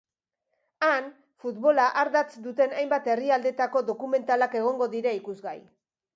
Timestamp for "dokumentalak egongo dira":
3.93-5.17